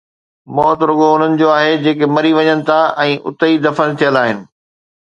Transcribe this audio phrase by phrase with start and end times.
[0.59, 4.37] موت رڳو انهن جو آهي، جيڪي مري وڃن ٿا ۽ اتي ئي دفن ٿيل آهن